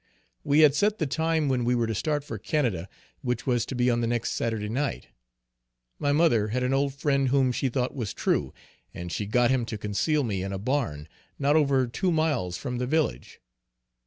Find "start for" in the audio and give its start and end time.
1.93-2.39